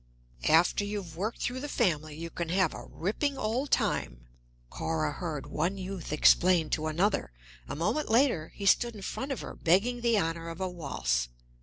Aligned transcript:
"After 0.49 0.83
you've 0.83 1.15
worked 1.15 1.41
through 1.43 1.59
the 1.59 1.69
family, 1.69 2.15
you 2.15 2.31
can 2.31 2.49
have 2.49 2.73
a 2.73 2.85
ripping 2.85 3.37
old 3.37 3.69
time," 3.69 4.21
Cora 4.71 5.11
heard 5.11 5.45
one 5.45 5.77
youth 5.77 6.11
explain 6.11 6.71
to 6.71 6.87
another; 6.87 7.31
a 7.67 7.75
moment 7.75 8.09
later 8.09 8.47
he 8.55 8.65
stood 8.65 8.95
in 8.95 9.03
front 9.03 9.31
of 9.31 9.41
her, 9.41 9.53
begging 9.53 10.01
the 10.01 10.17
honor 10.17 10.49
of 10.49 10.59
a 10.59 10.67
waltz. 10.67 11.27